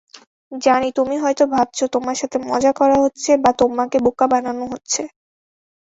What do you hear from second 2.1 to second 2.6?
সাথে